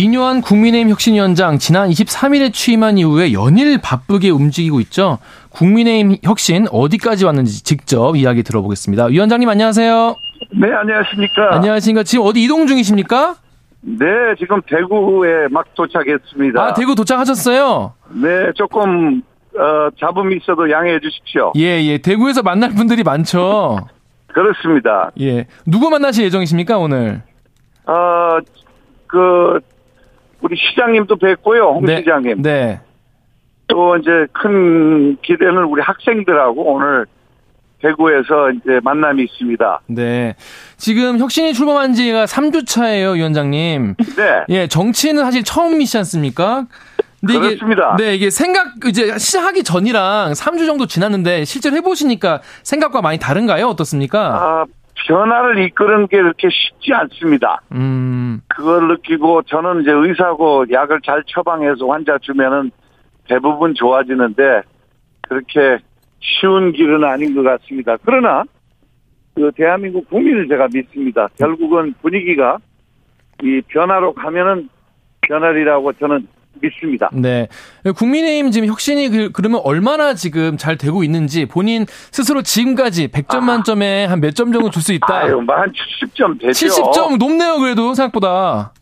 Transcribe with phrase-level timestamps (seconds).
[0.00, 5.18] 이뇨한 국민의힘 혁신위원장 지난 23일에 취임한 이후에 연일 바쁘게 움직이고 있죠.
[5.50, 9.06] 국민의힘 혁신 어디까지 왔는지 직접 이야기 들어보겠습니다.
[9.06, 10.16] 위원장님 안녕하세요.
[10.52, 11.54] 네, 안녕하십니까.
[11.54, 12.02] 안녕하십니까.
[12.04, 13.34] 지금 어디 이동 중이십니까?
[13.82, 14.06] 네,
[14.38, 16.62] 지금 대구에 막 도착했습니다.
[16.62, 17.92] 아, 대구 도착하셨어요?
[18.22, 19.20] 네, 조금
[19.54, 21.52] 어, 잡음이 있어도 양해해 주십시오.
[21.56, 21.98] 예, 예.
[21.98, 23.86] 대구에서 만날 분들이 많죠.
[24.32, 25.10] 그렇습니다.
[25.20, 25.46] 예.
[25.66, 27.20] 누구 만나실 예정이십니까, 오늘?
[27.84, 28.38] 어,
[29.06, 29.58] 그
[30.40, 32.42] 우리 시장님도 뵙고요, 홍 네, 시장님.
[32.42, 32.80] 네.
[33.66, 37.06] 또 이제 큰 기대는 우리 학생들하고 오늘
[37.80, 39.80] 대구에서 이제 만남이 있습니다.
[39.86, 40.34] 네.
[40.76, 43.94] 지금 혁신이 출범한 지가 3주 차예요, 위원장님.
[44.16, 46.66] 네, 예, 정치는 사실 처음이시지 않습니까?
[47.20, 47.96] 근데 이게, 그렇습니다.
[47.98, 53.66] 네, 이게 생각, 이제 시작하기 전이랑 3주 정도 지났는데 실제로 해보시니까 생각과 많이 다른가요?
[53.68, 54.20] 어떻습니까?
[54.20, 54.64] 아,
[55.06, 57.60] 변화를 이끄는 게 그렇게 쉽지 않습니다.
[57.72, 62.70] 음, 그걸 느끼고 저는 이제 의사고 약을 잘 처방해서 환자 주면은
[63.28, 64.62] 대부분 좋아지는데
[65.22, 65.78] 그렇게
[66.20, 67.96] 쉬운 길은 아닌 것 같습니다.
[68.04, 68.44] 그러나
[69.34, 71.28] 그 대한민국 국민을 제가 믿습니다.
[71.38, 72.58] 결국은 분위기가
[73.42, 74.68] 이 변화로 가면은
[75.22, 76.26] 변화리라고 저는
[76.60, 77.08] 믿습니다.
[77.12, 77.48] 네.
[77.96, 83.40] 국민의힘 지금 혁신이 그, 그러면 얼마나 지금 잘 되고 있는지 본인 스스로 지금까지 100점 아.
[83.40, 85.06] 만점에 한 몇 점 정도 줄 수 있다.
[85.20, 86.66] 아유, 뭐한 70점 되죠.
[86.66, 88.72] 70점 높네요, 그래도 생각보다.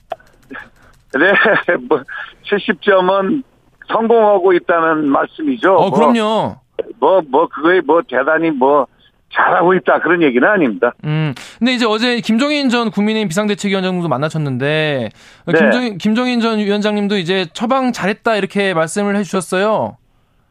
[1.15, 2.03] 네, 뭐
[2.51, 3.43] 70점은
[3.91, 5.75] 성공하고 있다는 말씀이죠.
[5.75, 6.57] 어, 그럼요.
[7.01, 8.87] 뭐, 뭐, 그거에 뭐 대단히 뭐
[9.31, 10.95] 잘하고 있다 그런 얘기는 아닙니다.
[11.05, 11.35] 음.
[11.59, 15.11] 근데 이제 어제 김종인 전 국민의힘 비상대책위원장도 만나셨는데
[15.47, 15.59] 어, 네.
[15.59, 19.97] 김종인, 김종인 전 위원장님도 이제 처방 잘했다 이렇게 말씀을 해주셨어요.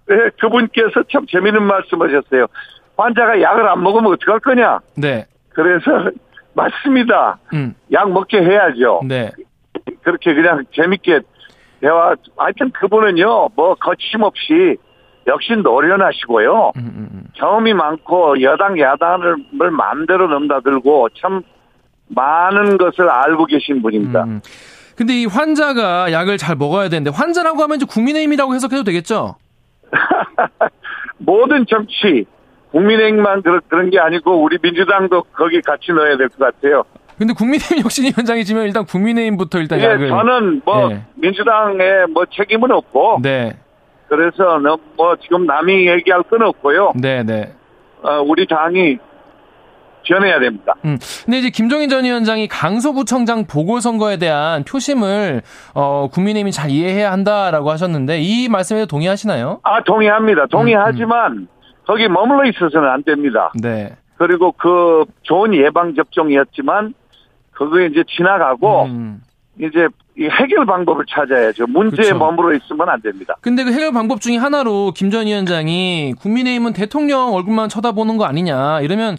[0.08, 2.48] 네, 그분께서 참 재미있는 말씀하셨어요.
[2.98, 4.80] 환자가 약을 안 먹으면 어떡할 거냐?
[4.96, 5.26] 네.
[5.50, 6.12] 그래서
[6.54, 7.38] 맞습니다.
[7.54, 7.76] 음.
[7.92, 9.02] 약 먹게 해야죠.
[9.06, 9.32] 네.
[10.04, 11.20] 그렇게 그냥 재밌게
[11.82, 12.16] 대화.
[12.36, 14.78] 하여튼 그분은요, 뭐 거침없이
[15.28, 16.72] 역시 노련하시고요.
[16.78, 17.24] 음, 음, 음.
[17.34, 21.42] 경험이 많고 여당 야당을 마음대로 넘나들고 참
[22.08, 24.24] 많은 것을 알고 계신 분입니다.
[24.24, 24.42] 음.
[24.96, 29.36] 근데 이 환자가 약을 잘 먹어야 되는데 환자라고 하면 이제 국민의힘이라고 해석해도 되겠죠?
[31.20, 32.26] 모든 정치
[32.72, 36.84] 국민의힘만 그런 게 아니고 우리 민주당도 거기 같이 넣어야 될 것 같아요.
[37.18, 41.02] 근데 국민의힘 혁신 위원장이지만 일단 국민의힘부터 일단 예, 약을 저는 뭐 예.
[41.16, 43.58] 민주당에 뭐 책임은 없고 네.
[44.08, 46.94] 그래서 너- 뭐 지금 남이 얘기할 건 없고요.
[46.96, 47.54] 네, 네.
[48.02, 48.98] 어, 우리 당이
[50.06, 50.74] 변해야 됩니다.
[50.86, 50.98] 음.
[51.26, 55.42] 근데 이제 김종인 전 위원장이 강서구청장 보궐선거에 대한 표심을
[55.74, 59.60] 어, 국민의힘이 잘 이해해야 한다라고 하셨는데 이 말씀에 동의하시나요?
[59.64, 60.46] 아 동의합니다.
[60.48, 61.50] 동의하지만
[61.86, 63.52] 거기 머물러 있어서는 안 됩니다.
[63.62, 63.98] 네.
[64.18, 66.94] 그리고 그 좋은 예방 접종이었지만
[67.52, 69.22] 그거 이제 지나가고 음.
[69.60, 69.88] 이제
[70.20, 71.68] 이 해결 방법을 찾아야죠.
[71.68, 72.18] 문제에 그쵸.
[72.18, 73.36] 머물러 있으면 안 됩니다.
[73.42, 78.82] 근데 그 해결 방법 중에 하나로 김 전 위원장이 국민의힘은 대통령 얼굴만 쳐다보는 거 아니냐
[78.82, 79.16] 이러면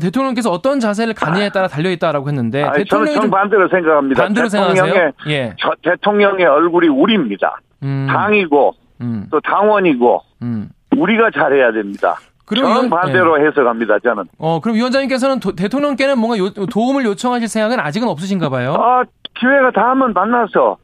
[0.00, 4.22] 대통령께서 어떤 자세를 가느냐에 따라 달려 있다라고 했는데 아니, 저는 대통령이 좀 정반대로 생각합니다.
[4.24, 5.12] 반대로 대통령의 생각하세요?
[5.28, 5.54] 예.
[5.60, 7.58] 저 대통령의 얼굴이 우리입니다.
[7.84, 8.06] 음.
[8.10, 9.26] 당이고 음.
[9.30, 10.68] 또 당원이고 음.
[10.96, 12.16] 우리가 잘해야 됩니다.
[12.44, 14.00] 그럼 이건- 정반대로 해석합니다.
[14.00, 14.24] 저는.
[14.38, 18.74] 어, 그럼 위원장님께서는 도- 대통령께는 뭔가 요- 도움을 요청하실 생각은 아직은 없으신가 봐요.
[18.76, 19.04] 아
[19.40, 20.76] 기회가 닿으면 만나서.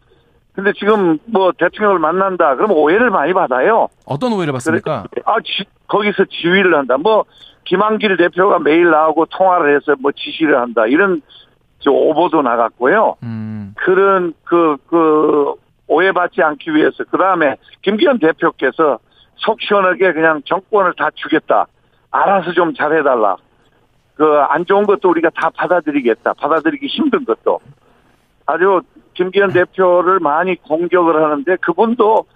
[0.54, 2.54] 근데 지금 뭐 대통령을 만난다.
[2.56, 3.88] 그러면 오해를 많이 받아요.
[4.06, 5.04] 어떤 오해를 받습니까?
[5.26, 6.96] 아, 지- 거기서 지휘를 한다.
[6.96, 7.24] 뭐,
[7.64, 10.86] 김한길 대표가 매일 나오고 통화를 해서 뭐 지시를 한다.
[10.86, 11.20] 이런
[11.80, 13.16] 저 오보도 나갔고요.
[13.22, 13.74] 음.
[13.76, 15.52] 그런 그, 그,
[15.88, 17.04] 오해받지 않기 위해서.
[17.10, 18.98] 그 다음에 김기현 대표께서
[19.36, 21.66] 속 시원하게 그냥 정권을 다 주겠다.
[22.10, 23.36] 알아서 좀 잘해달라.
[24.14, 26.32] 그, 안 좋은 것도 우리가 다 받아들이겠다.
[26.32, 27.60] 받아들이기 힘든 것도.
[28.46, 28.80] 아주
[29.14, 32.26] 김기현 대표를 많이 공격을 하는데 그분도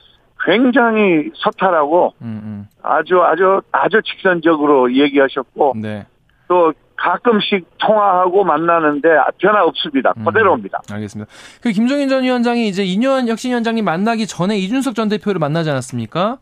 [0.45, 5.81] 굉장히 서탈하고 음, 아주 아주 아주 직선적으로 얘기하셨고 음.
[5.81, 6.07] 네.
[6.49, 9.09] 또 가끔씩 통화하고 만나는데
[9.39, 10.13] 변화 없습니다.
[10.19, 10.25] 음.
[10.25, 10.83] 그대로입니다.
[10.91, 11.31] 알겠습니다.
[11.63, 16.39] 그 김종인 전 위원장이 이제 이뇨한 혁신위원장님 만나기 전에 이준석 전 대표를 만나지 않았습니까?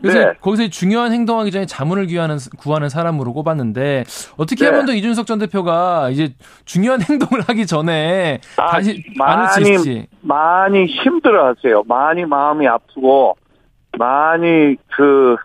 [0.00, 0.32] 그래서 네.
[0.40, 4.04] 거기서 중요한 행동하기 전에 자문을 구하는 구하는 사람으로 꼽았는데
[4.36, 4.70] 어떻게 네.
[4.70, 6.34] 하면 더 이준석 전 대표가 이제
[6.64, 10.06] 중요한 행동을 하기 전에 아, 다시 안을 수 있지.
[10.20, 11.84] 많이 힘들어하세요.
[11.86, 13.36] 많이 마음이 아프고
[13.98, 15.36] 많이 그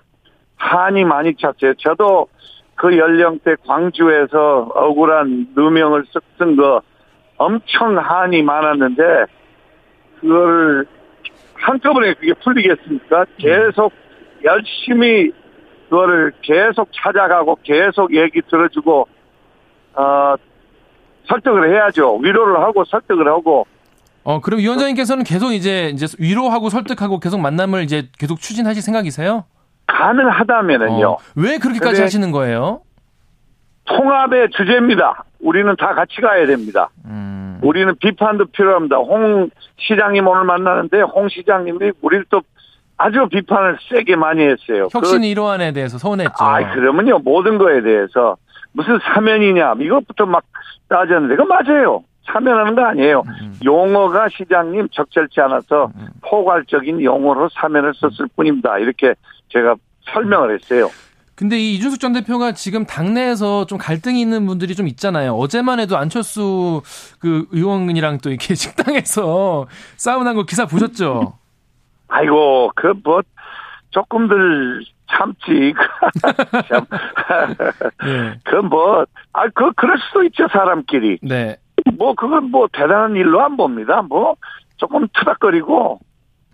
[0.58, 1.74] 한이 많이 찼어요.
[1.80, 2.28] 저도
[2.76, 6.06] 그 연령대 광주에서 억울한 누명을
[6.38, 6.82] 쓴 거
[7.38, 9.04] 엄청 한이 많았는데
[10.20, 10.86] 그걸
[11.54, 13.26] 한꺼번에 그게 풀리겠습니까?
[13.38, 13.92] 계속
[14.44, 15.32] 열심히
[15.90, 19.08] 그거를 계속 찾아가고 계속 얘기 들어주고
[19.96, 20.36] 어
[21.28, 22.18] 설득을 해야죠.
[22.18, 23.68] 위로를 하고 설득을 하고
[24.24, 29.46] 어, 그럼 위원장님께서는 계속 이제 이제 위로하고 설득하고 계속 만남을 이제 계속 추진하실 생각이세요?
[29.88, 31.08] 가능하다면은요.
[31.08, 32.82] 어, 왜 그렇게까지 하시는 거예요?
[33.86, 35.26] 통합의 주제입니다.
[35.40, 36.90] 우리는 다 같이 가야 됩니다.
[37.06, 37.60] 음.
[37.62, 38.96] 우리는 비판도 필요합니다.
[38.98, 42.42] 홍 시장님 오늘 만나는데 홍 시장님이 우리를 또
[43.04, 44.88] 아주 비판을 세게 많이 했어요.
[44.90, 46.32] 혁신 이로안에 대해서 서운했죠.
[46.38, 48.38] 그, 아, 그러면요 모든 거에 대해서
[48.72, 50.44] 무슨 사면이냐 이것부터 막
[50.88, 52.04] 따졌는데 그 맞아요.
[52.26, 53.24] 사면하는 거 아니에요.
[53.28, 53.60] 음.
[53.66, 56.08] 용어가 시장님 적절치 않아서 음.
[56.22, 58.78] 포괄적인 용어로 사면을 썼을 뿐입니다.
[58.78, 59.14] 이렇게
[59.50, 59.76] 제가
[60.14, 60.90] 설명을 했어요.
[61.36, 65.34] 근데 이 이준석 전 대표가 지금 당내에서 좀 갈등이 있는 분들이 좀 있잖아요.
[65.34, 66.82] 어제만 해도 안철수
[67.20, 69.68] 그 의원이랑 또 이렇게 식당에서
[70.24, 71.34] 난거 기사 보셨죠?
[72.14, 73.22] 아이고 그 뭐
[73.90, 75.74] 조금들 참지
[76.68, 76.86] 참.
[78.06, 78.40] 예.
[78.44, 81.58] 그뭐아그 그럴 수도 있죠 사람끼리 네.
[81.98, 84.36] 뭐 그건 뭐 대단한 일로 안 봅니다 뭐
[84.78, 86.00] 조금 투닥거리고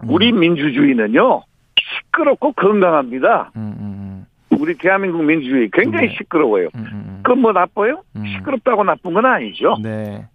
[0.07, 1.43] 우리 민주주의는요
[1.77, 4.25] 시끄럽고 건강합니다 음, 음,
[4.59, 6.15] 우리 대한민국 민주주의 굉장히 네.
[6.17, 7.19] 시끄러워요 음, 음, 음.
[7.23, 8.25] 그건 뭐 나빠요 음.
[8.25, 10.25] 시끄럽다고 나쁜 건 아니죠 네.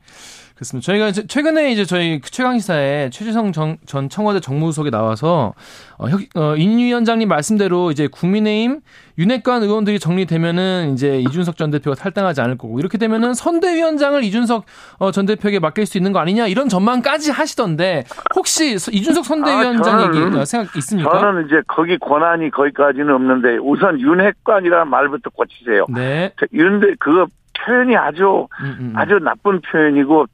[0.65, 0.85] 그렇습니다.
[0.87, 5.53] 저희가 이제 최근에 이제 저희 최강시사에 최재성 정- 전 청와대 정무수석이 나와서
[5.99, 8.81] 어, 혁, 어, 인 위원장님 말씀대로 이제 국민의힘
[9.19, 14.65] 윤핵관 의원들이 정리되면은 이제 이준석 전 대표가 탈당하지 않을 거고 이렇게 되면은 선대위원장을 이준석
[14.99, 19.99] 어, 전 대표에게 맡길 수 있는 거 아니냐 이런 전망까지 하시던데 혹시 서- 이준석 선대위원장
[20.01, 21.19] 아, 저는- 얘기 어, 생각 있습니까?
[21.19, 26.33] 저는 이제 거기 권한이 거기까지는 없는데 우선 윤핵관이라는 말부터 고치세요 네.
[26.53, 27.27] 윤대 그거
[27.67, 28.93] 표현이 아주 음, 음.
[28.97, 30.27] 아주 나쁜 표현이고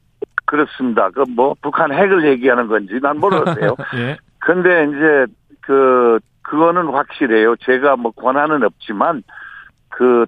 [0.51, 1.09] 그렇습니다.
[1.11, 3.77] 그 뭐 북한 핵을 얘기하는 건지 난 모르겠어요.
[3.95, 4.17] 예.
[4.39, 5.25] 근데 이제
[5.61, 7.55] 그 그거는 확실해요.
[7.57, 9.23] 제가 뭐 권한은 없지만
[9.87, 10.25] 그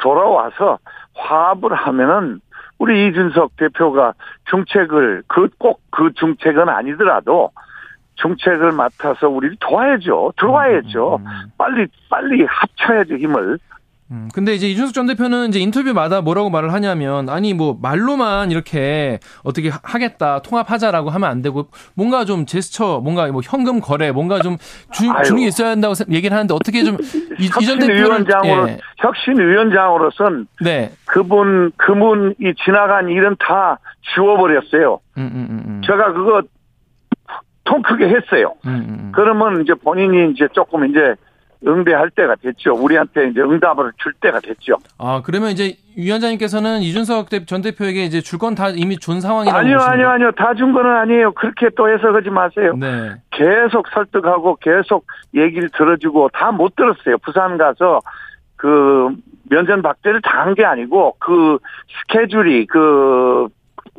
[0.00, 0.78] 돌아와서
[1.14, 2.40] 화합을 하면은
[2.78, 4.14] 우리 이준석 대표가
[4.50, 7.52] 중책을 그 꼭그 중책은 아니더라도
[8.16, 10.32] 중책을 맡아서 우리를 도와야죠.
[10.36, 11.16] 들어와야죠.
[11.16, 11.52] 음, 음, 음.
[11.56, 13.58] 빨리 빨리 합쳐야죠 힘을.
[14.12, 19.20] 음, 근데 이제 이준석 전 대표는 이제 인터뷰마다 뭐라고 말을 하냐면, 아니, 뭐, 말로만 이렇게
[19.44, 24.40] 어떻게 하- 하겠다, 통합하자라고 하면 안 되고, 뭔가 좀 제스처, 뭔가 뭐 현금 거래, 뭔가
[24.40, 24.56] 좀
[24.90, 25.04] 주.
[25.24, 26.96] 중이 있어야 한다고 세- 얘기를 하는데, 어떻게 좀,
[27.38, 28.00] 이, 이전 대표를.
[28.10, 30.90] 혁신위원장으로 예, 혁신 위원장으로선 네.
[31.06, 33.78] 그분 그분 이 지나간 일은 다
[34.14, 34.98] 지워버렸어요.
[35.18, 35.82] 음, 음, 음, 음.
[35.86, 36.42] 제가 그거
[37.64, 38.54] 통 크게 했어요.
[38.66, 39.12] 음, 음, 음.
[39.14, 41.14] 그러면 이제 본인이 이제 조금 이제
[41.66, 42.72] 응대할 때가 됐죠.
[42.74, 44.76] 우리한테 이제 응답을 줄 때가 됐죠.
[44.98, 49.58] 아, 그러면 이제 위원장님께서는 이준석 대- 전 대표에게 이제 줄 건 다 이미 준 상황이라고.
[49.58, 50.08] 아니요, 아니요?
[50.08, 50.30] 아니요.
[50.32, 51.32] 다 준 거는 아니에요.
[51.32, 52.74] 그렇게 또 해석하지 마세요.
[52.78, 53.12] 네.
[53.30, 55.04] 계속 설득하고 계속
[55.34, 57.18] 얘기를 들어주고 다 못 들었어요.
[57.18, 58.00] 부산 가서
[58.56, 59.10] 그
[59.50, 61.58] 면전 박대를 당한 게 아니고 그
[62.02, 63.48] 스케줄이 그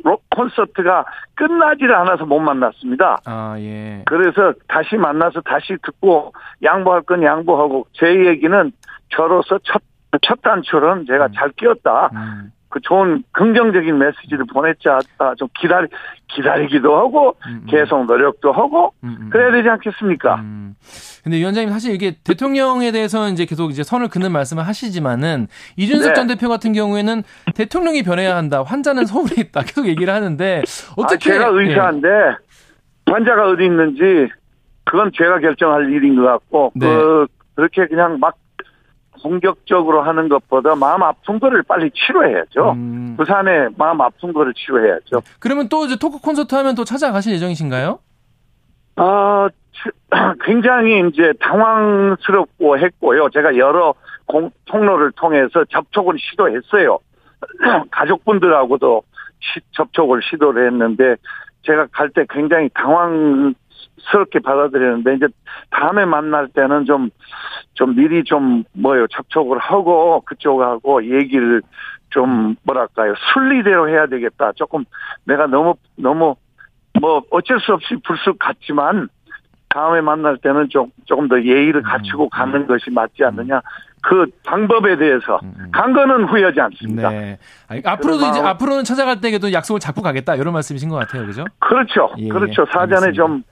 [0.04, 1.04] 록 콘서트가
[1.34, 3.18] 끝나지를 않아서 못 만났습니다.
[3.24, 4.02] 아, 예.
[4.06, 6.32] 그래서 다시 만나서 다시 듣고
[6.62, 8.72] 양보할 건 양보하고 제 얘기는
[9.10, 9.82] 저로서 첫,
[10.22, 12.10] 첫 단추는 제가 잘 끼었다.
[12.12, 15.34] 음, 그 좋은 긍정적인 메시지를 보냈지 않다.
[15.36, 15.88] 좀 기다리,
[16.28, 17.66] 기다리기도 하고 음, 음.
[17.68, 19.30] 계속 노력도 하고 음, 음.
[19.30, 20.36] 그래야 되지 않겠습니까?
[20.36, 20.74] 음.
[21.22, 26.14] 근데 위원장님 사실 이게 대통령에 대해서는 이제 계속 이제 선을 그는 말씀을 하시지만은 이준석 네.
[26.14, 27.22] 전 대표 같은 경우에는
[27.54, 28.62] 대통령이 변해야 한다.
[28.62, 29.60] 환자는 서울에 있다.
[29.68, 30.62] 계속 얘기를 하는데
[30.96, 32.08] 어떻게 아, 제가 의사인데
[33.04, 34.32] 환자가 어디 있는지
[34.84, 36.86] 그건 제가 결정할 일인 것 같고 네.
[36.86, 38.34] 그 그렇게 그냥 막
[39.22, 41.90] 공격적으로 하는 것보다 마음 아픈 거를 빨리 예.
[41.94, 42.72] 치료해야죠.
[42.72, 43.14] 음.
[43.16, 45.22] 부산에 마음 아픈 거를 치료해야죠.
[45.38, 47.98] 그러면 또 이제 토크 콘서트 하면 또 찾아가실 예정이신가요?
[48.96, 49.90] 아, 치-
[50.44, 53.30] 굉장히 이제 당황스럽고 했고요.
[53.30, 53.94] 제가 여러
[54.26, 56.98] 공, 통로를 통해서 접촉을 시도했어요.
[57.90, 59.02] 가족분들하고도
[59.40, 61.16] 시- 접촉을 시도를 했는데
[61.64, 63.54] 제가 갈 때 굉장히 당황
[64.10, 65.26] 스럽게 받아들였는데 이제
[65.70, 67.10] 다음에 만날 때는 좀,
[67.74, 71.62] 좀 미리 좀 뭐요, 접촉을 하고 그쪽하고 얘기를
[72.10, 74.52] 좀 뭐랄까요, 순리대로 해야 되겠다.
[74.56, 74.84] 조금
[75.24, 76.36] 내가 너무, 너무
[77.00, 79.08] 뭐 어쩔 수 없이 불쑥 갔지만
[79.68, 83.62] 다음에 만날 때는 좀 조금 더 예의를 갖추고 음, 가는 것이 맞지 않느냐
[84.02, 85.70] 그 방법에 대해서 음, 음.
[85.72, 87.08] 간 거는 후회하지 않습니다.
[87.08, 87.38] 네.
[87.68, 90.34] 아니, 앞으로도 이제 앞으로는 찾아갈 때에도 약속을 잡고 가겠다.
[90.34, 91.24] 이런 말씀이신 것 같아요.
[91.24, 91.44] 그죠?
[91.60, 92.66] 그렇죠, 예, 그렇죠.
[92.66, 93.12] 사전에 알겠습니다.
[93.12, 93.42] 좀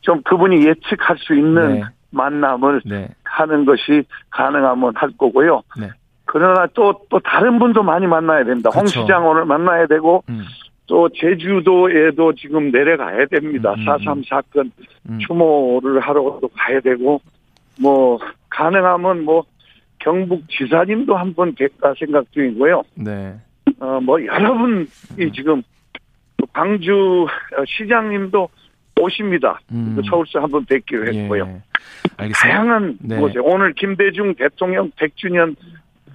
[0.00, 1.82] 좀 그분이 예측할 수 있는 네.
[2.10, 3.08] 만남을 네.
[3.24, 5.62] 하는 것이 가능하면 할 거고요.
[5.78, 5.88] 네.
[6.24, 8.70] 그러나 또 또 다른 분도 많이 만나야 됩니다.
[8.72, 9.00] 홍 그렇죠.
[9.02, 10.42] 시장 오늘 만나야 되고 음.
[10.86, 13.74] 또 제주도에도 지금 내려가야 됩니다.
[13.74, 14.72] 음, 음, 4.3 사건
[15.08, 15.18] 음.
[15.26, 17.20] 추모를 하러도 가야 되고
[17.80, 19.44] 뭐 가능하면 뭐
[19.98, 22.82] 경북 지사님도 한번 뵐까 생각 중이고요.
[22.94, 23.34] 네.
[23.80, 24.86] 어 뭐 여러분이
[25.34, 25.62] 지금
[26.52, 27.26] 광주
[27.66, 28.48] 시장님도
[29.00, 29.60] 오십니다.
[29.72, 30.00] 음.
[30.08, 31.44] 서울시 한번 뵙기로 했고요.
[31.44, 31.62] 예.
[32.16, 32.40] 알겠습니다.
[32.40, 33.16] 다양한 네.
[33.18, 35.56] 곳에 오늘 김대중 대통령 100주년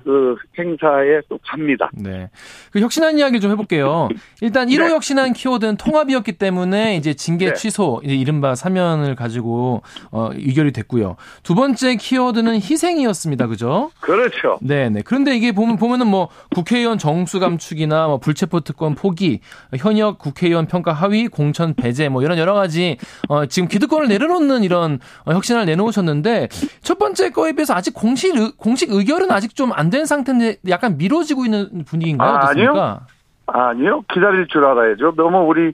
[0.05, 1.89] 그 행사에 또 갑니다.
[1.93, 2.29] 네.
[2.71, 4.07] 그 혁신한 이야기 좀 해볼게요.
[4.39, 4.91] 일단 1호 네.
[4.91, 7.53] 혁신한 키워드는 통합이었기 때문에 이제 징계 네.
[7.53, 9.81] 취소, 이제 이른바 사면을 가지고
[10.11, 11.15] 어, 의결이 됐고요.
[11.41, 13.47] 두 번째 키워드는 희생이었습니다.
[13.47, 13.89] 그죠?
[13.99, 14.59] 그렇죠.
[14.61, 15.01] 네, 네.
[15.03, 19.39] 그런데 이게 보면 보면은 뭐 국회의원 정수 감축이나 뭐 불체포 특권 포기,
[19.75, 22.97] 현역 국회의원 평가 하위, 공천 배제 뭐 이런 여러 가지
[23.27, 26.49] 어, 지금 기득권을 내려놓는 이런 어, 혁신을 내놓으셨는데
[26.83, 31.85] 첫 번째 거에 비해서 아직 공식 공식 의결은 아직 좀안 된 상태인데 약간 미뤄지고 있는
[31.85, 32.29] 분위기인가요?
[32.35, 32.99] 아, 아니요.
[33.47, 34.01] 아니요.
[34.13, 35.13] 기다릴 줄 알아야죠.
[35.15, 35.71] 너무 우리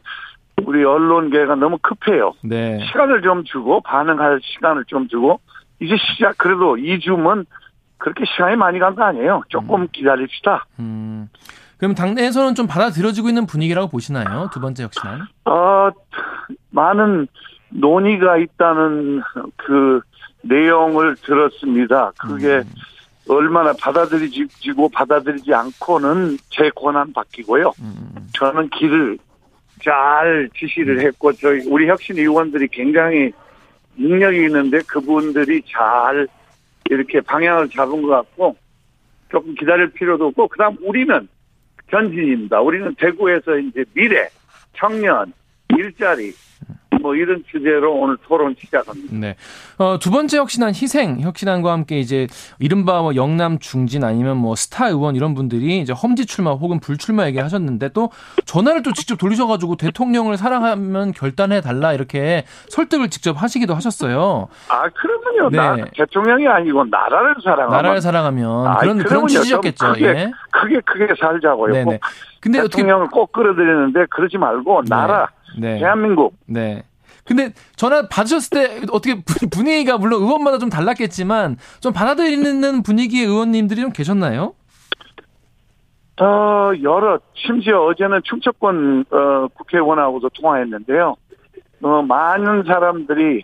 [0.63, 2.33] 우리 언론계가 너무 급해요.
[2.43, 2.79] 네.
[2.87, 5.39] 시간을 좀 주고 반응할 시간을 좀 주고
[5.79, 7.45] 이제 시작 그래도 2주면
[7.97, 9.41] 그렇게 시간이 많이 간 거 아니에요.
[9.49, 9.87] 조금 음.
[9.91, 10.65] 기다립시다.
[10.79, 11.29] 음.
[11.77, 14.49] 그럼 당내에서는 좀 받아들여지고 있는 분위기라고 보시나요?
[14.53, 15.27] 두 번째 역시나?
[15.45, 15.89] 어,
[16.69, 17.27] 많은
[17.69, 19.23] 논의가 있다는
[19.57, 20.01] 그
[20.43, 22.11] 내용을 들었습니다.
[22.19, 22.63] 그게 음.
[23.35, 27.73] 얼마나 받아들이지고 받아들이지 않고는 제 권한 바뀌고요.
[27.81, 28.27] 음.
[28.33, 29.17] 저는 길을
[29.83, 31.01] 잘 지시를 음.
[31.01, 33.31] 했고 저희 우리 혁신 의원들이 굉장히
[33.97, 36.27] 능력이 있는데 그분들이 잘
[36.89, 38.55] 이렇게 방향을 잡은 것 같고
[39.29, 41.27] 조금 기다릴 필요도 없고 그다음 우리는
[41.89, 42.61] 전진입니다.
[42.61, 44.29] 우리는 대구에서 이제 미래,
[44.77, 45.33] 청년,
[45.77, 46.33] 일자리
[47.01, 49.15] 뭐 이런 주제로 오늘 토론 시작합니다.
[49.15, 49.35] 네.
[49.77, 52.27] 어, 두 번째 혁신안 희생 혁신안과 함께 이제
[52.59, 57.25] 이른바 뭐 영남 중진 아니면 뭐 스타 의원 이런 분들이 이제 험지 출마 혹은 불출마
[57.27, 58.11] 얘기하셨는데 또
[58.45, 64.47] 전화를 또 직접 돌리셔가지고 대통령을 사랑하면 결단해 달라 이렇게 설득을 직접 하시기도 하셨어요.
[64.69, 65.49] 아 그러면요.
[65.49, 65.57] 네.
[65.57, 69.93] 나 대통령이 아니고 나라를 사랑하면 나라를 사랑하면 아, 그런 그런 취지였겠죠.
[69.93, 70.31] 크게, 예.
[70.51, 71.73] 크게 크게 살자고요.
[71.73, 71.99] 네네.
[72.39, 73.19] 근데 대통령을 어떻게...
[73.19, 75.21] 꼭 끌어들이는데 그러지 말고 나라.
[75.21, 75.40] 네.
[75.57, 75.79] 네.
[75.79, 76.35] 대한민국.
[76.45, 76.83] 네.
[77.23, 83.91] 근데 전화 받으셨을 때 어떻게 분위기가 물론 의원마다 좀 달랐겠지만 좀 받아들이는 분위기의 의원님들이 좀
[83.91, 84.53] 계셨나요?
[86.19, 91.15] 어, 여러, 심지어 어제는 충청권, 어, 국회의원하고도 통화했는데요.
[91.81, 93.43] 어, 많은 사람들이,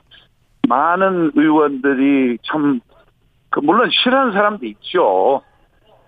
[0.67, 2.79] 많은 의원들이 참,
[3.49, 5.41] 그, 물론 싫어하는 사람도 있죠.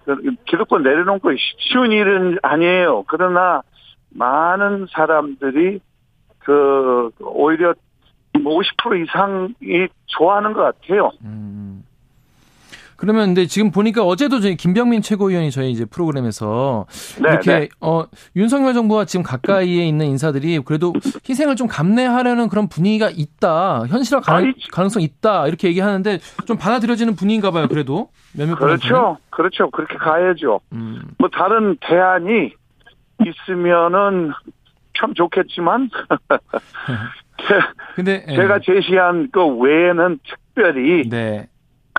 [0.06, 0.16] 그,
[0.46, 3.04] 기득권 내려놓고 쉬운 일은 아니에요.
[3.08, 3.64] 그러나,
[4.10, 5.80] 많은 사람들이
[6.40, 7.74] 그 오히려
[8.34, 11.12] 50% 이상이 좋아하는 것 같아요.
[11.24, 11.84] 음.
[13.00, 16.86] 그러면 근데 지금 보니까 어제도 저희 김병민 최고위원이 저희 이제 프로그램에서
[17.22, 17.70] 네, 이렇게 네.
[17.80, 18.04] 어
[18.36, 20.94] 윤석열 정부와 지금 가까이에 있는 인사들이 그래도
[21.28, 27.52] 희생을 좀 감내하려는 그런 분위기가 있다 현실화 가능, 가능성 있다 이렇게 얘기하는데 좀 받아들여지는 분위기인가
[27.52, 31.02] 봐요 그래도 몇몇 그렇죠 그렇죠 그렇게 가야죠 음.
[31.18, 32.52] 뭐 다른 대안이
[33.26, 34.34] 있으면은
[35.00, 35.90] 참 좋겠지만
[37.96, 38.36] 근데 예.
[38.36, 41.48] 제가 제시한 그 외에는 특별히 네.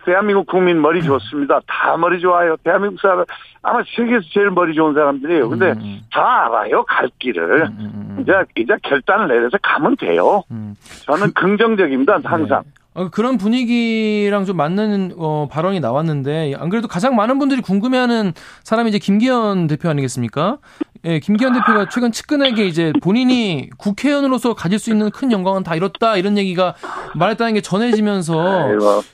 [0.04, 1.60] 대한민국 국민 머리 좋습니다.
[1.66, 2.56] 다 머리 좋아요.
[2.64, 3.24] 대한민국 사람
[3.62, 5.48] 아마 세계에서 제일 머리 좋은 사람들이에요.
[5.48, 5.80] 근데 음.
[5.80, 6.00] 음.
[6.10, 8.18] 다 알아요 갈 길을 음, 음, 음.
[8.22, 10.42] 이제 이제 결단을 내려서 가면 돼요.
[10.50, 10.74] 음.
[11.04, 12.62] 저는 그, 긍정적입니다 항상.
[12.64, 12.79] 네.
[13.00, 18.90] 어, 그런 분위기랑 좀 맞는 어, 발언이 나왔는데 안 그래도 가장 많은 분들이 궁금해하는 사람이
[18.90, 20.58] 이제 김기현 대표 아니겠습니까?
[21.06, 26.18] 예, 김기현 대표가 최근 측근에게 이제 본인이 국회의원으로서 가질 수 있는 큰 영광은 다 이뤘다
[26.18, 26.74] 이런 얘기가
[27.14, 28.68] 말했다는 게 전해지면서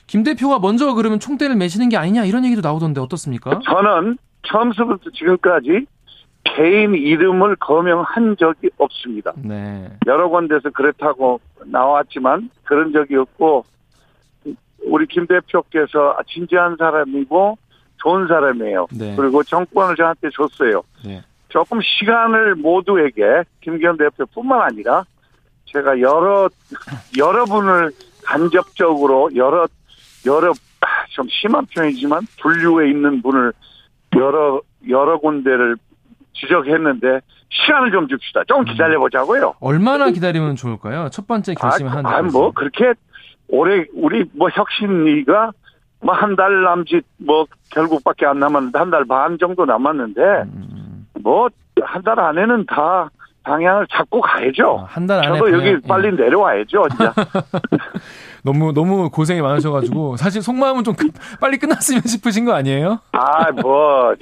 [0.05, 3.61] 김 대표가 먼저 그러면 총대를 매시는 게 아니냐 이런 얘기도 나오던데 어떻습니까?
[3.63, 5.85] 저는 처음부터 지금까지
[6.43, 9.31] 개인 이름을 거명한 적이 없습니다.
[9.37, 9.89] 네.
[10.07, 13.63] 여러 군데서 그렇다고 나왔지만 그런 적이 없고
[14.89, 17.57] 우리 김 대표께서 진지한 사람이고
[17.97, 18.87] 좋은 사람이에요.
[18.91, 19.15] 네.
[19.15, 20.83] 그리고 정권을 저한테 줬어요.
[21.03, 21.21] 네.
[21.49, 25.05] 조금 시간을 모두에게 김기현 대표뿐만 아니라
[25.65, 26.49] 제가 여러
[27.17, 27.91] 여러분을
[28.25, 29.67] 간접적으로 여러
[30.25, 30.53] 여러
[31.11, 33.53] 좀 심한 표현이지만 분류에 있는 분을
[34.15, 35.77] 여러 여러 군데를
[36.33, 38.43] 지적했는데 시간을 좀 줍시다.
[38.45, 38.65] 조금 음.
[38.65, 39.55] 기다려 보자고요.
[39.59, 41.09] 얼마나 기다리면 좋을까요?
[41.09, 42.05] 첫 번째 결심을 하는.
[42.05, 42.93] 아, 뭐 그렇게
[43.49, 45.51] 올해 우리 뭐 혁신위가
[46.01, 50.21] 뭐 한 달 남짓 뭐 결국밖에 안 남았는데 한 달 반 정도 남았는데.
[50.21, 51.07] 음.
[51.23, 53.09] 뭐한 달 안에는 다
[53.43, 54.81] 방향을 잡고 가야죠.
[54.81, 55.77] 아, 한달 안에 저도 여기 예.
[55.87, 57.13] 빨리 내려와야죠, 진짜.
[58.43, 60.93] 너무 너무 고생이 많으셔가지고 사실 속마음은 좀
[61.41, 62.99] 빨리 끝났으면 싶으신 거 아니에요?
[63.13, 64.13] 아, 뭐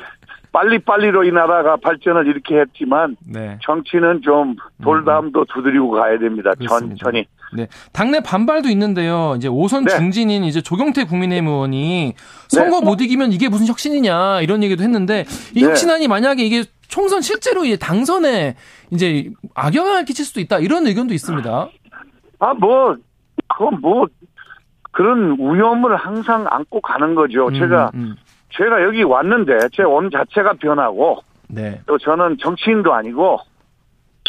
[0.55, 3.59] 빨리빨리로 이 나라가 발전을 이렇게 했지만 네.
[3.61, 5.45] 정치는 좀 돌담도 음.
[5.53, 6.53] 두드리고 가야 됩니다.
[6.57, 6.95] 그렇습니다.
[6.95, 7.25] 천천히.
[7.53, 7.67] 네.
[7.91, 9.33] 당내 반발도 있는데요.
[9.35, 9.97] 이제 오선 네.
[9.97, 12.13] 중진인 이제 조경태 국민의힘 의원이
[12.47, 12.85] 선거 네.
[12.85, 15.67] 못 이기면 이게 무슨 혁신이냐 이런 얘기도 했는데 이 네.
[15.67, 18.55] 혁신안이 만약에 이게 총선 실제로 이제 당선에
[18.91, 21.67] 이제 악영향을 끼칠 수도 있다 이런 의견도 있습니다.
[22.39, 22.95] 아, 뭐,
[23.47, 24.07] 그건 뭐,
[24.91, 27.47] 그런 위험을 항상 안고 가는 거죠.
[27.47, 28.15] 음, 제가, 음.
[28.51, 31.81] 제가 여기 왔는데, 제 온 자체가 변하고, 네.
[31.85, 33.39] 또 저는 정치인도 아니고,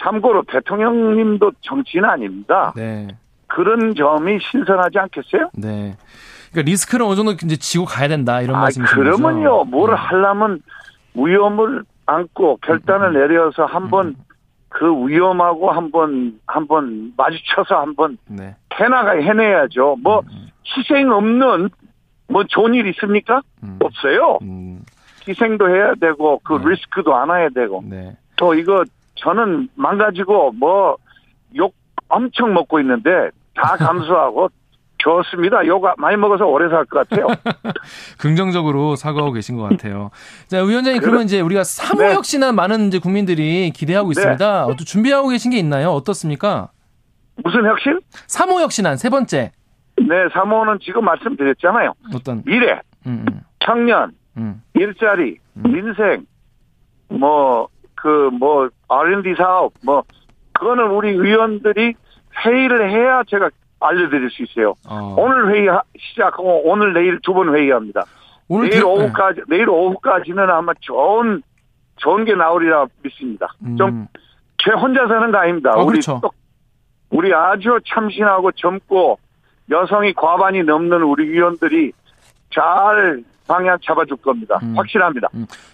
[0.03, 2.73] 참고로 대통령님도 정치인 아닙니다.
[2.77, 3.09] 네.
[3.47, 5.51] 그런 점이 신선하지 않겠어요?
[5.55, 5.97] 네.
[6.51, 9.17] 그러니까 리스크를 어느 정도 이제 지고 가야 된다 이런 아, 말씀이신 거죠.
[9.17, 9.97] 그러면요, 뭘 네.
[9.97, 10.61] 하려면
[11.15, 14.15] 위험을 안고 결단을 내려서 한번 음.
[14.69, 18.55] 그 위험하고 한번 한번 마주쳐서 한번 네.
[18.75, 19.97] 해나가 해내야죠.
[20.03, 21.71] 뭐 음, 희생 없는
[22.29, 23.41] 뭐 좋은 일 있습니까?
[23.63, 23.79] 음.
[23.83, 24.39] 없어요.
[24.43, 24.83] 음,
[25.29, 26.71] 희생도 해야 되고 그 네.
[26.71, 28.17] 리스크도 안아야 되고 네.
[28.37, 28.85] 또 이거
[29.17, 30.97] 저는 망가지고 뭐
[31.55, 31.73] 욕
[32.09, 34.49] 엄청 먹고 있는데 다 감수하고
[34.99, 35.65] 좋습니다.
[35.67, 37.29] 욕 많이 먹어서 오래 살 것 같아요.
[38.19, 40.11] 긍정적으로 사과하고 계신 것 같아요.
[40.49, 42.15] 자, 위원장님, 그러- 그러면 이제 우리가 사모 네.
[42.15, 44.21] 혁신안 많은 이제 국민들이 기대하고 네.
[44.21, 44.67] 있습니다.
[44.67, 45.91] 어, 또 준비하고 계신 게 있나요?
[45.91, 46.71] 어떻습니까?
[47.45, 48.01] 무슨 혁신?
[48.27, 49.53] 사모 혁신안 세 번째.
[49.99, 51.95] 네, 사모는 지금 말씀드렸잖아요.
[52.15, 55.63] 어떤, 미래, 음, 음, 청년, 음, 일자리, 음.
[55.73, 56.27] 민생,
[57.09, 60.03] 뭐, 그, 뭐, R&D 사업, 뭐,
[60.53, 61.95] 그거는 우리 의원들이
[62.45, 63.51] 회의를 해야 제가
[63.81, 64.75] 알려드릴 수 있어요.
[64.89, 65.15] 어.
[65.19, 68.05] 오늘 회의 하- 시작하고 오늘 내일 두 번 회의합니다.
[68.49, 71.43] 오늘 내일 대- 오후까지, 내일 오후까지는 아마 좋은,
[71.97, 73.49] 좋은 게 나오리라 믿습니다.
[73.65, 74.07] 음, 좀,
[74.59, 75.73] 제 혼자 사는 거 아닙니다.
[75.75, 76.21] 어, 우리 그렇죠.
[76.23, 76.31] 또-
[77.11, 79.19] 우리 아주 참신하고 젊고
[79.71, 81.93] 여성이 과반이 넘는 우리 위원들이
[82.53, 84.59] 잘 방향 잡아줄 겁니다.
[84.63, 84.75] 음.
[84.77, 85.29] 확실합니다.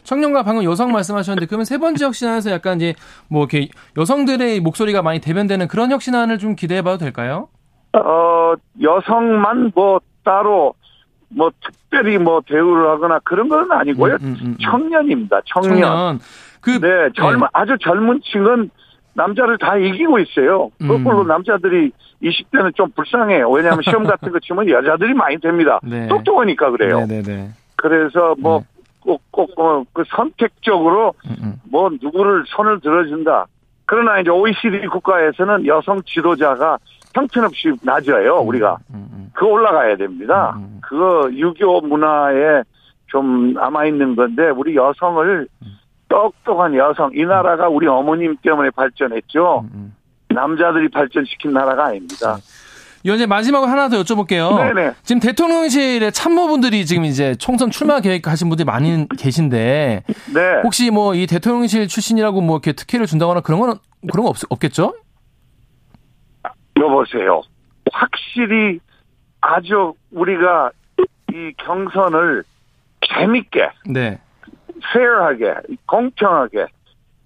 [0.05, 2.95] 청년과 방금 여성 말씀하셨는데 그러면 세 번째 혁신안에서 약간 이제
[3.29, 7.49] 뭐 이렇게 여성들의 목소리가 많이 대변되는 그런 혁신안을 좀 기대해봐도 될까요?
[7.95, 10.75] 어, 여성만 뭐 따로
[11.29, 14.15] 뭐 특별히 뭐 대우를 하거나 그런 건 아니고요.
[14.15, 14.57] 음, 음, 음, 음.
[14.63, 15.41] 청년입니다.
[15.47, 15.81] 청년.
[15.81, 16.19] 청년.
[16.61, 18.71] 그 네, 젊은 아주 젊은 층은
[19.15, 20.71] 남자를 다 이기고 있어요.
[20.81, 20.89] 음.
[20.89, 23.51] 거꾸로 남자들이 20대는 좀 불쌍해요.
[23.51, 25.81] 왜냐하면 시험 같은 거 치면 여자들이 많이 됩니다.
[25.83, 26.09] 네.
[26.09, 27.07] 똑똑하니까 그래요.
[27.07, 27.51] 네네네.
[27.77, 28.67] 그래서 뭐 네.
[29.01, 31.55] 꼭꼭 그 선택적으로 음, 음.
[31.71, 33.47] 뭐 누구를 손을 들어준다.
[33.85, 36.79] 그러나 이제 OECD 국가에서는 여성 지도자가
[37.15, 38.37] 형편없이 낮아요.
[38.37, 39.31] 우리가 음, 음.
[39.35, 40.55] 그거 올라가야 됩니다.
[40.57, 40.81] 음, 음.
[40.83, 42.63] 그거 유교 문화에
[43.09, 45.79] 좀 남아 있는 건데 우리 여성을 음.
[46.13, 49.61] 똑똑한 여성 이 나라가 우리 어머님 때문에 발전했죠.
[49.65, 49.97] 음, 음.
[50.29, 52.37] 남자들이 발전시킨 나라가 아닙니다.
[53.05, 54.57] 위원장님 마지막으로 하나 더 여쭤볼게요.
[54.75, 54.93] 네네.
[55.03, 60.61] 지금 대통령실에 참모분들이 지금 이제 총선 출마 계획하신 분들이 많이 계신데 네.
[60.63, 63.79] 혹시 뭐 이 대통령실 출신이라고 뭐 이렇게 특혜를 준다거나 그런 건
[64.11, 64.95] 그런 거 없, 없겠죠?
[66.79, 67.43] 여보세요.
[67.93, 68.79] 확실히
[69.41, 70.71] 아주 우리가
[71.33, 72.45] 이 경선을
[73.09, 74.21] 재밌게, 네.
[74.93, 75.55] 페어하게,
[75.87, 76.67] 공평하게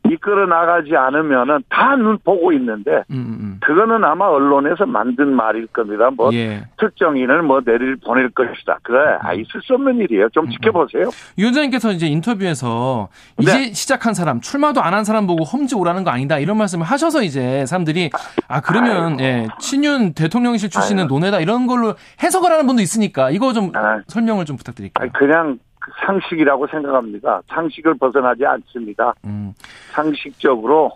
[0.09, 6.11] 이끌어 나가지 않으면은 다 눈 보고 있는데 음, 음, 그거는 아마 언론에서 만든 말일 겁니다.
[6.17, 6.35] 뭐 음.
[6.35, 6.63] 예.
[6.79, 8.79] 특정인을 뭐 내릴 보낼 것이다.
[8.85, 10.27] 그래, 아, 있을 수 없는 일이에요.
[10.27, 11.11] 음, 좀 지켜보세요.
[11.39, 13.09] 위원장님께서 이제 인터뷰에서
[13.41, 13.73] 이제 네.
[13.73, 17.67] 시작한 사람, 출마도 안 한 사람 보고 험지 오라는 거 아니다 이런 말씀을 하셔서 이제
[17.67, 18.11] 사람들이
[18.47, 19.23] 아 그러면 아이고.
[19.25, 21.15] 예, 친윤 대통령실 출신은 아이고.
[21.15, 24.01] 논외다 이런 걸로 해석을 하는 분도 있으니까 이거 좀 아.
[24.07, 25.09] 설명을 좀 부탁드릴게요.
[25.15, 25.66] 그냥 그
[26.05, 27.43] 상식이라고 생각합니다.
[27.49, 29.15] 상식을 벗어나지 않습니다.
[29.25, 29.53] 음,
[29.93, 30.93] 상식적으로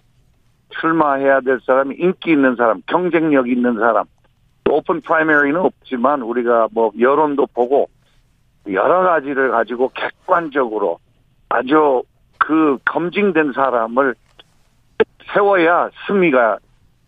[0.80, 4.06] 출마해야 될 사람이 인기 있는 사람, 경쟁력 있는 사람.
[4.68, 7.88] 오픈 프라이머리는 없지만 우리가 뭐 여론도 보고
[8.68, 10.98] 여러 가지를 가지고 객관적으로
[11.48, 12.02] 아주
[12.38, 14.14] 그 검증된 사람을
[15.34, 16.58] 세워야 승리가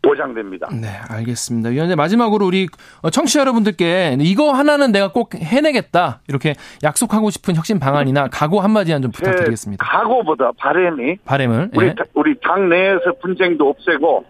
[0.03, 0.69] 보장됩니다.
[0.73, 1.71] 네, 알겠습니다.
[1.71, 2.67] 위원장 마지막으로 우리
[3.03, 8.91] 어, 청취자 여러분들께 이거 하나는 내가 꼭 해내겠다 이렇게 약속하고 싶은 혁신 방안이나 각오 한마디
[9.01, 9.85] 좀 부탁드리겠습니다.
[9.85, 11.95] 제 각오보다 바램이 바램을 우리 예.
[11.95, 14.25] 다- 우리 당 내에서 분쟁도 없애고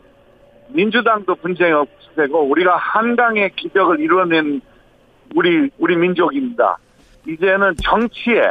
[0.68, 4.61] 민주당도 분쟁 없애고 우리가 한강의 기적을 이뤄낸
[5.35, 6.76] 우리 우리 민족입니다.
[7.26, 8.42] 이제는 정치에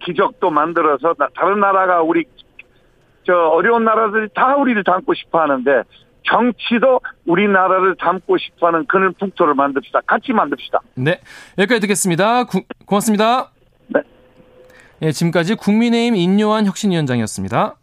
[0.00, 2.24] 기적도 만들어서 나- 다른 나라가 우리
[3.24, 5.82] 저 어려운 나라들이 다 우리를 담고 싶어 하는데
[6.24, 10.00] 정치도 우리나라를 담고 싶어 하는 그런 풍토를 만듭시다.
[10.06, 10.80] 같이 만듭시다.
[10.94, 11.20] 네,
[11.58, 12.44] 여기까지 듣겠습니다.
[12.44, 13.50] 구- 고맙습니다.
[13.88, 14.00] 네.
[15.02, 17.74] 예, 지금까지 국민의힘 인요한 혁신위원장이었습니다.